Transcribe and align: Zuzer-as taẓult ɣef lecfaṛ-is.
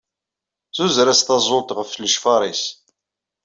Zuzer-as 0.77 1.21
taẓult 1.21 1.69
ɣef 1.77 1.91
lecfaṛ-is. 1.97 2.63